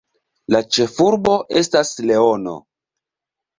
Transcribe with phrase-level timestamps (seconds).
[0.55, 2.57] La ĉefurbo estas Leono.